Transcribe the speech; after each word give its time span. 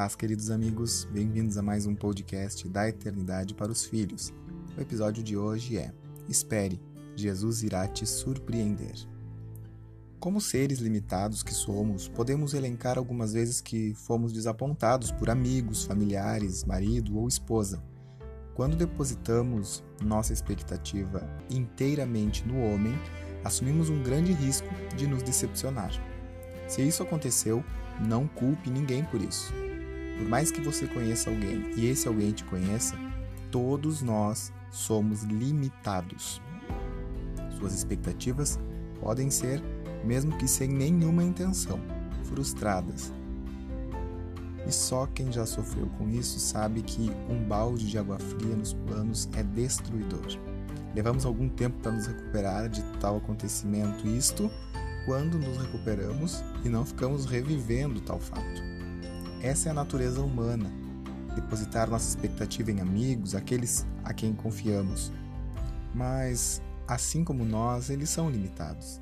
paz, 0.00 0.16
queridos 0.16 0.50
amigos. 0.50 1.06
Bem-vindos 1.12 1.58
a 1.58 1.62
mais 1.62 1.84
um 1.84 1.94
podcast 1.94 2.66
da 2.66 2.88
Eternidade 2.88 3.52
para 3.52 3.70
os 3.70 3.84
Filhos. 3.84 4.32
O 4.74 4.80
episódio 4.80 5.22
de 5.22 5.36
hoje 5.36 5.76
é 5.76 5.92
Espere, 6.26 6.80
Jesus 7.14 7.62
irá 7.62 7.86
te 7.86 8.06
surpreender. 8.06 8.94
Como 10.18 10.40
seres 10.40 10.78
limitados 10.78 11.42
que 11.42 11.52
somos, 11.52 12.08
podemos 12.08 12.54
elencar 12.54 12.96
algumas 12.96 13.34
vezes 13.34 13.60
que 13.60 13.92
fomos 13.92 14.32
desapontados 14.32 15.12
por 15.12 15.28
amigos, 15.28 15.84
familiares, 15.84 16.64
marido 16.64 17.18
ou 17.18 17.28
esposa. 17.28 17.84
Quando 18.54 18.76
depositamos 18.76 19.84
nossa 20.02 20.32
expectativa 20.32 21.28
inteiramente 21.50 22.48
no 22.48 22.58
homem, 22.62 22.94
assumimos 23.44 23.90
um 23.90 24.02
grande 24.02 24.32
risco 24.32 24.68
de 24.96 25.06
nos 25.06 25.22
decepcionar. 25.22 25.92
Se 26.66 26.80
isso 26.80 27.02
aconteceu, 27.02 27.62
não 28.00 28.26
culpe 28.26 28.70
ninguém 28.70 29.04
por 29.04 29.20
isso. 29.20 29.52
Por 30.20 30.28
mais 30.28 30.50
que 30.50 30.60
você 30.60 30.86
conheça 30.86 31.30
alguém 31.30 31.64
e 31.74 31.86
esse 31.86 32.06
alguém 32.06 32.30
te 32.30 32.44
conheça, 32.44 32.94
todos 33.50 34.02
nós 34.02 34.52
somos 34.70 35.22
limitados. 35.22 36.42
Suas 37.58 37.72
expectativas 37.72 38.60
podem 39.00 39.30
ser, 39.30 39.62
mesmo 40.04 40.36
que 40.36 40.46
sem 40.46 40.68
nenhuma 40.68 41.24
intenção, 41.24 41.80
frustradas. 42.24 43.10
E 44.66 44.70
só 44.70 45.06
quem 45.06 45.32
já 45.32 45.46
sofreu 45.46 45.86
com 45.96 46.10
isso 46.10 46.38
sabe 46.38 46.82
que 46.82 47.10
um 47.30 47.42
balde 47.48 47.88
de 47.88 47.96
água 47.96 48.18
fria 48.18 48.54
nos 48.54 48.74
planos 48.74 49.26
é 49.32 49.42
destruidor. 49.42 50.38
Levamos 50.94 51.24
algum 51.24 51.48
tempo 51.48 51.80
para 51.80 51.92
nos 51.92 52.06
recuperar 52.06 52.68
de 52.68 52.82
tal 53.00 53.16
acontecimento, 53.16 54.06
isto 54.06 54.50
quando 55.06 55.38
nos 55.38 55.56
recuperamos 55.56 56.44
e 56.62 56.68
não 56.68 56.84
ficamos 56.84 57.24
revivendo 57.24 58.02
tal 58.02 58.20
fato. 58.20 58.69
Essa 59.42 59.68
é 59.68 59.70
a 59.70 59.74
natureza 59.74 60.20
humana, 60.20 60.70
depositar 61.34 61.88
nossa 61.88 62.08
expectativa 62.08 62.70
em 62.70 62.80
amigos, 62.80 63.34
aqueles 63.34 63.86
a 64.04 64.12
quem 64.12 64.34
confiamos. 64.34 65.10
Mas, 65.94 66.60
assim 66.86 67.24
como 67.24 67.44
nós, 67.44 67.88
eles 67.88 68.10
são 68.10 68.30
limitados. 68.30 69.00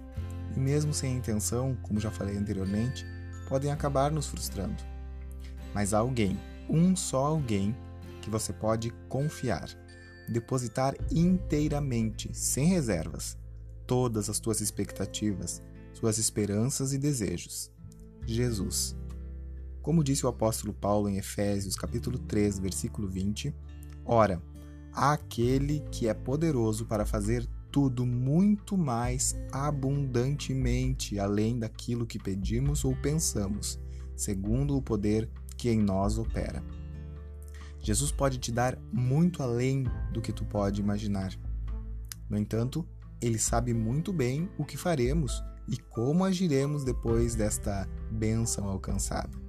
E 0.57 0.61
mesmo 0.61 0.95
sem 0.95 1.17
intenção, 1.17 1.77
como 1.83 1.99
já 1.99 2.11
falei 2.11 2.37
anteriormente, 2.37 3.05
podem 3.49 3.73
acabar 3.73 4.13
nos 4.13 4.27
frustrando. 4.27 4.83
Mas 5.75 5.93
há 5.93 5.99
alguém, 5.99 6.39
um 6.71 6.95
só 6.95 7.27
alguém, 7.27 7.77
que 8.23 8.31
você 8.31 8.53
pode 8.53 8.91
confiar, 9.09 9.69
depositar 10.29 10.95
inteiramente, 11.11 12.31
sem 12.33 12.67
reservas, 12.67 13.37
todas 13.87 14.31
as 14.31 14.39
tuas 14.39 14.61
expectativas, 14.61 15.63
suas 15.95 16.19
esperanças 16.19 16.93
e 16.93 16.99
desejos. 16.99 17.73
Jesus. 18.25 18.95
Como 19.89 20.05
disse 20.05 20.27
o 20.27 20.29
apóstolo 20.29 20.75
Paulo 20.75 21.09
em 21.09 21.17
Efésios, 21.17 21.75
capítulo 21.75 22.19
3, 22.19 22.59
versículo 22.59 23.09
20, 23.09 23.55
ora, 24.05 24.39
há 24.93 25.15
aquele 25.15 25.81
que 25.91 26.07
é 26.07 26.13
poderoso 26.13 26.85
para 26.85 27.07
fazer 27.07 27.49
tudo 27.73 28.05
muito 28.05 28.77
mais 28.77 29.35
abundantemente 29.51 31.19
além 31.19 31.59
daquilo 31.59 32.07
que 32.07 32.19
pedimos 32.19 32.85
ou 32.85 32.95
pensamos, 32.97 33.81
segundo 34.15 34.77
o 34.77 34.83
poder 34.83 35.27
que 35.57 35.71
em 35.71 35.81
nós 35.81 36.19
opera. 36.19 36.63
Jesus 37.81 38.13
pode 38.13 38.37
te 38.37 38.53
dar 38.53 38.79
muito 38.93 39.43
além 39.43 39.85
do 40.13 40.21
que 40.21 40.35
tu 40.35 40.45
pode 40.45 40.83
imaginar. 40.83 41.33
No 42.29 42.37
entanto, 42.37 42.87
ele 43.23 43.39
sabe 43.39 43.73
muito 43.73 44.13
bem 44.13 44.51
o 44.59 44.67
que 44.67 44.77
faremos 44.77 45.43
e 45.67 45.79
como 45.79 46.27
agiremos 46.27 46.85
depois 46.85 47.35
desta 47.35 47.89
bênção 48.11 48.69
alcançada. 48.69 49.48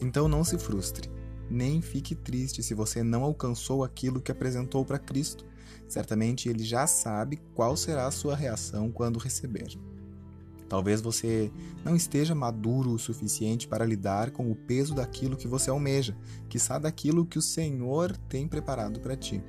Então 0.00 0.28
não 0.28 0.44
se 0.44 0.58
frustre, 0.58 1.10
nem 1.48 1.80
fique 1.80 2.14
triste 2.14 2.62
se 2.62 2.74
você 2.74 3.02
não 3.02 3.22
alcançou 3.22 3.84
aquilo 3.84 4.20
que 4.20 4.32
apresentou 4.32 4.84
para 4.84 4.98
Cristo. 4.98 5.44
Certamente 5.88 6.48
ele 6.48 6.64
já 6.64 6.86
sabe 6.86 7.40
qual 7.54 7.76
será 7.76 8.06
a 8.06 8.10
sua 8.10 8.34
reação 8.34 8.90
quando 8.90 9.18
receber. 9.18 9.78
Talvez 10.68 11.00
você 11.00 11.50
não 11.84 11.94
esteja 11.94 12.34
maduro 12.34 12.90
o 12.90 12.98
suficiente 12.98 13.68
para 13.68 13.86
lidar 13.86 14.32
com 14.32 14.50
o 14.50 14.56
peso 14.56 14.94
daquilo 14.94 15.36
que 15.36 15.46
você 15.46 15.70
almeja, 15.70 16.16
que 16.48 16.58
sabe 16.58 16.84
daquilo 16.84 17.24
que 17.24 17.38
o 17.38 17.42
Senhor 17.42 18.16
tem 18.28 18.48
preparado 18.48 18.98
para 18.98 19.16
ti. 19.16 19.42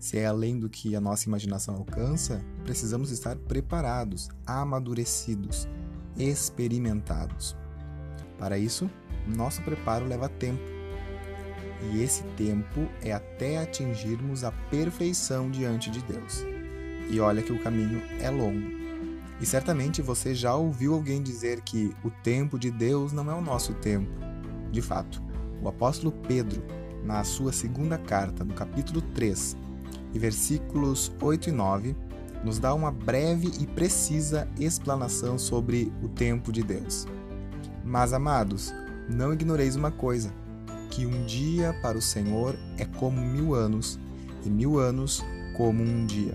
Se 0.00 0.18
é 0.18 0.26
além 0.26 0.58
do 0.58 0.68
que 0.68 0.96
a 0.96 1.00
nossa 1.00 1.28
imaginação 1.28 1.76
alcança, 1.76 2.44
precisamos 2.64 3.12
estar 3.12 3.36
preparados, 3.36 4.28
amadurecidos, 4.44 5.68
experimentados. 6.16 7.56
Para 8.42 8.58
isso, 8.58 8.90
nosso 9.24 9.62
preparo 9.62 10.04
leva 10.04 10.28
tempo. 10.28 10.60
E 11.92 12.02
esse 12.02 12.24
tempo 12.36 12.88
é 13.00 13.12
até 13.12 13.58
atingirmos 13.58 14.42
a 14.42 14.50
perfeição 14.50 15.48
diante 15.48 15.88
de 15.88 16.02
Deus. 16.02 16.44
E 17.08 17.20
olha 17.20 17.40
que 17.40 17.52
o 17.52 17.62
caminho 17.62 18.02
é 18.20 18.28
longo. 18.30 18.68
E 19.40 19.46
certamente 19.46 20.02
você 20.02 20.34
já 20.34 20.56
ouviu 20.56 20.92
alguém 20.92 21.22
dizer 21.22 21.60
que 21.60 21.94
o 22.02 22.10
tempo 22.10 22.58
de 22.58 22.68
Deus 22.68 23.12
não 23.12 23.30
é 23.30 23.34
o 23.34 23.40
nosso 23.40 23.74
tempo. 23.74 24.10
De 24.72 24.82
fato, 24.82 25.22
o 25.62 25.68
apóstolo 25.68 26.10
Pedro, 26.10 26.64
na 27.04 27.22
sua 27.22 27.52
segunda 27.52 27.96
carta, 27.96 28.42
no 28.42 28.54
capítulo 28.54 29.00
3, 29.14 29.56
e 30.12 30.18
versículos 30.18 31.12
8 31.22 31.48
e 31.48 31.52
9 31.52 31.94
nos 32.42 32.58
dá 32.58 32.74
uma 32.74 32.90
breve 32.90 33.52
e 33.60 33.68
precisa 33.68 34.48
explanação 34.58 35.38
sobre 35.38 35.92
o 36.02 36.08
tempo 36.08 36.50
de 36.50 36.64
Deus. 36.64 37.06
Mas, 37.92 38.14
amados, 38.14 38.72
não 39.06 39.34
ignoreis 39.34 39.76
uma 39.76 39.90
coisa: 39.90 40.32
que 40.90 41.04
um 41.04 41.26
dia 41.26 41.78
para 41.82 41.98
o 41.98 42.00
Senhor 42.00 42.58
é 42.78 42.86
como 42.86 43.20
mil 43.20 43.54
anos, 43.54 44.00
e 44.46 44.48
mil 44.48 44.78
anos 44.78 45.22
como 45.54 45.82
um 45.82 46.06
dia. 46.06 46.34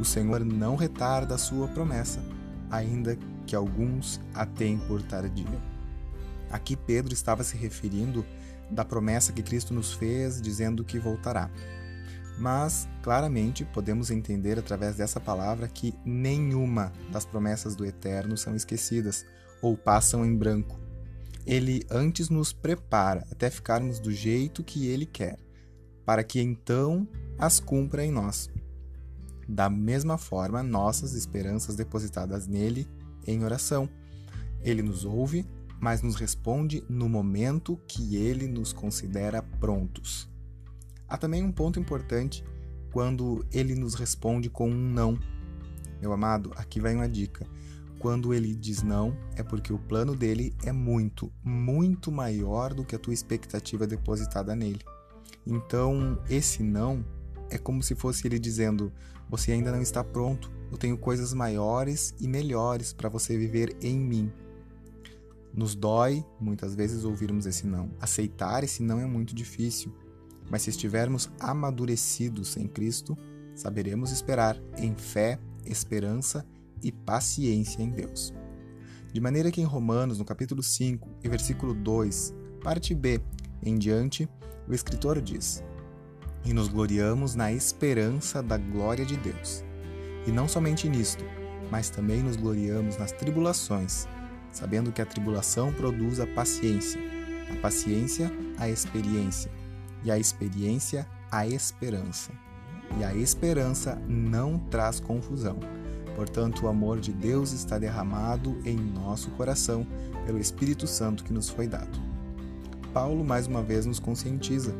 O 0.00 0.04
Senhor 0.04 0.44
não 0.44 0.74
retarda 0.74 1.36
a 1.36 1.38
sua 1.38 1.68
promessa, 1.68 2.20
ainda 2.68 3.16
que 3.46 3.54
alguns 3.54 4.20
a 4.34 4.44
tenham 4.44 4.80
por 4.88 5.00
tardia. 5.00 5.62
Aqui 6.50 6.74
Pedro 6.74 7.14
estava 7.14 7.44
se 7.44 7.56
referindo 7.56 8.26
da 8.68 8.84
promessa 8.84 9.32
que 9.32 9.40
Cristo 9.40 9.72
nos 9.72 9.92
fez, 9.92 10.42
dizendo 10.42 10.84
que 10.84 10.98
voltará. 10.98 11.48
Mas, 12.40 12.88
claramente, 13.04 13.64
podemos 13.64 14.10
entender 14.10 14.58
através 14.58 14.96
dessa 14.96 15.20
palavra 15.20 15.68
que 15.68 15.94
nenhuma 16.04 16.92
das 17.12 17.24
promessas 17.24 17.76
do 17.76 17.86
Eterno 17.86 18.36
são 18.36 18.56
esquecidas 18.56 19.24
ou 19.62 19.76
passam 19.76 20.26
em 20.26 20.36
branco. 20.36 20.87
Ele 21.48 21.82
antes 21.90 22.28
nos 22.28 22.52
prepara 22.52 23.26
até 23.32 23.48
ficarmos 23.48 23.98
do 23.98 24.12
jeito 24.12 24.62
que 24.62 24.86
ele 24.86 25.06
quer, 25.06 25.38
para 26.04 26.22
que 26.22 26.38
então 26.42 27.08
as 27.38 27.58
cumpra 27.58 28.04
em 28.04 28.12
nós. 28.12 28.50
Da 29.48 29.70
mesma 29.70 30.18
forma, 30.18 30.62
nossas 30.62 31.14
esperanças 31.14 31.74
depositadas 31.74 32.46
nele 32.46 32.86
em 33.26 33.42
oração. 33.42 33.88
Ele 34.62 34.82
nos 34.82 35.06
ouve, 35.06 35.46
mas 35.80 36.02
nos 36.02 36.16
responde 36.16 36.84
no 36.86 37.08
momento 37.08 37.80
que 37.88 38.16
ele 38.16 38.46
nos 38.46 38.70
considera 38.74 39.42
prontos. 39.42 40.28
Há 41.08 41.16
também 41.16 41.42
um 41.42 41.50
ponto 41.50 41.80
importante 41.80 42.44
quando 42.92 43.42
ele 43.50 43.74
nos 43.74 43.94
responde 43.94 44.50
com 44.50 44.68
um 44.68 44.92
não. 44.92 45.18
Meu 45.98 46.12
amado, 46.12 46.52
aqui 46.56 46.78
vai 46.78 46.94
uma 46.94 47.08
dica. 47.08 47.46
Quando 47.98 48.32
ele 48.32 48.54
diz 48.54 48.82
não, 48.82 49.16
é 49.36 49.42
porque 49.42 49.72
o 49.72 49.78
plano 49.78 50.14
dele 50.14 50.54
é 50.64 50.72
muito, 50.72 51.32
muito 51.42 52.12
maior 52.12 52.72
do 52.72 52.84
que 52.84 52.94
a 52.94 52.98
tua 52.98 53.12
expectativa 53.12 53.86
depositada 53.86 54.54
nele. 54.54 54.80
Então, 55.46 56.18
esse 56.28 56.62
não 56.62 57.04
é 57.50 57.58
como 57.58 57.82
se 57.82 57.94
fosse 57.94 58.26
ele 58.26 58.38
dizendo: 58.38 58.92
Você 59.28 59.52
ainda 59.52 59.72
não 59.72 59.82
está 59.82 60.04
pronto, 60.04 60.50
eu 60.70 60.78
tenho 60.78 60.96
coisas 60.96 61.32
maiores 61.32 62.14
e 62.20 62.28
melhores 62.28 62.92
para 62.92 63.08
você 63.08 63.36
viver 63.36 63.76
em 63.80 63.98
mim. 63.98 64.32
Nos 65.52 65.74
dói 65.74 66.24
muitas 66.40 66.74
vezes 66.74 67.04
ouvirmos 67.04 67.46
esse 67.46 67.66
não. 67.66 67.90
Aceitar 68.00 68.62
esse 68.62 68.82
não 68.82 69.00
é 69.00 69.06
muito 69.06 69.34
difícil 69.34 69.92
mas 70.50 70.62
se 70.62 70.70
estivermos 70.70 71.30
amadurecidos 71.38 72.56
em 72.56 72.66
Cristo, 72.66 73.16
saberemos 73.54 74.10
esperar 74.10 74.60
em 74.76 74.94
fé, 74.94 75.38
esperança 75.64 76.46
e 76.82 76.92
paciência 76.92 77.82
em 77.82 77.90
Deus. 77.90 78.32
De 79.12 79.20
maneira 79.20 79.50
que 79.50 79.60
em 79.60 79.64
Romanos, 79.64 80.18
no 80.18 80.24
capítulo 80.24 80.62
5 80.62 81.08
e 81.22 81.28
versículo 81.28 81.74
2, 81.74 82.34
parte 82.62 82.94
B 82.94 83.20
em 83.62 83.78
diante, 83.78 84.28
o 84.68 84.74
escritor 84.74 85.20
diz: 85.20 85.62
E 86.44 86.52
nos 86.52 86.68
gloriamos 86.68 87.34
na 87.34 87.52
esperança 87.52 88.42
da 88.42 88.56
glória 88.56 89.04
de 89.04 89.16
Deus. 89.16 89.64
E 90.26 90.30
não 90.30 90.46
somente 90.46 90.88
nisto, 90.88 91.24
mas 91.70 91.88
também 91.88 92.22
nos 92.22 92.36
gloriamos 92.36 92.96
nas 92.98 93.12
tribulações, 93.12 94.06
sabendo 94.52 94.92
que 94.92 95.00
a 95.00 95.06
tribulação 95.06 95.72
produz 95.72 96.20
a 96.20 96.26
paciência, 96.26 97.00
a 97.50 97.56
paciência, 97.60 98.30
a 98.58 98.68
experiência, 98.68 99.50
e 100.04 100.10
a 100.10 100.18
experiência 100.18 101.06
a 101.30 101.46
esperança. 101.46 102.32
E 102.98 103.04
a 103.04 103.14
esperança 103.14 103.96
não 104.08 104.58
traz 104.58 104.98
confusão. 104.98 105.58
Portanto, 106.18 106.64
o 106.64 106.68
amor 106.68 106.98
de 106.98 107.12
Deus 107.12 107.52
está 107.52 107.78
derramado 107.78 108.58
em 108.64 108.74
nosso 108.74 109.30
coração 109.30 109.86
pelo 110.26 110.40
Espírito 110.40 110.84
Santo 110.84 111.22
que 111.22 111.32
nos 111.32 111.48
foi 111.48 111.68
dado. 111.68 111.96
Paulo 112.92 113.24
mais 113.24 113.46
uma 113.46 113.62
vez 113.62 113.86
nos 113.86 114.00
conscientiza 114.00 114.74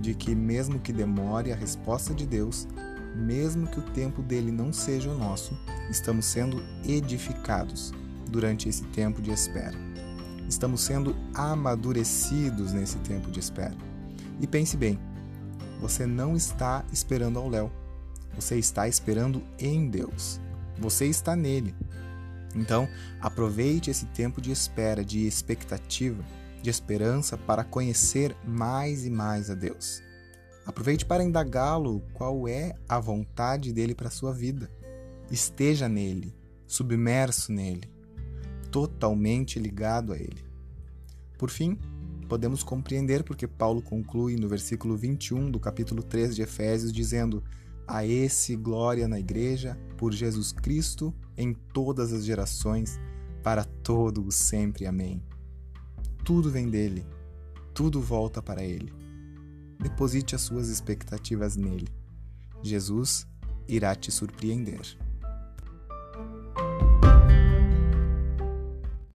de 0.00 0.16
que, 0.16 0.34
mesmo 0.34 0.80
que 0.80 0.92
demore 0.92 1.52
a 1.52 1.54
resposta 1.54 2.12
de 2.12 2.26
Deus, 2.26 2.66
mesmo 3.14 3.68
que 3.68 3.78
o 3.78 3.84
tempo 3.92 4.20
dele 4.20 4.50
não 4.50 4.72
seja 4.72 5.08
o 5.08 5.16
nosso, 5.16 5.56
estamos 5.88 6.26
sendo 6.26 6.60
edificados 6.84 7.92
durante 8.28 8.68
esse 8.68 8.82
tempo 8.86 9.22
de 9.22 9.30
espera. 9.30 9.78
Estamos 10.48 10.80
sendo 10.80 11.14
amadurecidos 11.32 12.72
nesse 12.72 12.98
tempo 12.98 13.30
de 13.30 13.38
espera. 13.38 13.76
E 14.40 14.46
pense 14.46 14.76
bem, 14.76 14.98
você 15.80 16.04
não 16.04 16.34
está 16.34 16.84
esperando 16.92 17.38
ao 17.38 17.48
Léo, 17.48 17.70
você 18.34 18.58
está 18.58 18.88
esperando 18.88 19.40
em 19.56 19.88
Deus. 19.88 20.40
Você 20.80 21.06
está 21.06 21.36
nele. 21.36 21.74
Então, 22.56 22.88
aproveite 23.20 23.90
esse 23.90 24.06
tempo 24.06 24.40
de 24.40 24.50
espera, 24.50 25.04
de 25.04 25.26
expectativa, 25.26 26.24
de 26.62 26.70
esperança 26.70 27.36
para 27.36 27.62
conhecer 27.62 28.34
mais 28.44 29.04
e 29.06 29.10
mais 29.10 29.50
a 29.50 29.54
Deus. 29.54 30.02
Aproveite 30.66 31.04
para 31.04 31.22
indagá-lo 31.22 32.02
qual 32.12 32.48
é 32.48 32.74
a 32.88 32.98
vontade 32.98 33.72
dele 33.72 33.94
para 33.94 34.08
a 34.08 34.10
sua 34.10 34.32
vida. 34.32 34.70
Esteja 35.30 35.88
nele, 35.88 36.34
submerso 36.66 37.52
nele, 37.52 37.88
totalmente 38.70 39.58
ligado 39.58 40.12
a 40.12 40.16
ele. 40.16 40.44
Por 41.38 41.50
fim, 41.50 41.78
podemos 42.28 42.62
compreender 42.62 43.22
porque 43.24 43.46
Paulo 43.46 43.80
conclui 43.80 44.36
no 44.36 44.48
versículo 44.48 44.96
21 44.96 45.50
do 45.50 45.58
capítulo 45.58 46.02
3 46.02 46.36
de 46.36 46.42
Efésios 46.42 46.92
dizendo: 46.92 47.42
A 47.92 48.06
esse 48.06 48.54
glória 48.54 49.08
na 49.08 49.18
igreja 49.18 49.76
por 49.98 50.12
Jesus 50.12 50.52
Cristo 50.52 51.12
em 51.36 51.52
todas 51.52 52.12
as 52.12 52.24
gerações, 52.24 53.00
para 53.42 53.64
todo 53.64 54.24
o 54.24 54.30
sempre. 54.30 54.86
Amém. 54.86 55.20
Tudo 56.24 56.52
vem 56.52 56.70
dele, 56.70 57.04
tudo 57.74 58.00
volta 58.00 58.40
para 58.40 58.62
ele. 58.62 58.92
Deposite 59.76 60.36
as 60.36 60.42
suas 60.42 60.68
expectativas 60.68 61.56
nele. 61.56 61.88
Jesus 62.62 63.26
irá 63.66 63.92
te 63.96 64.12
surpreender. 64.12 64.96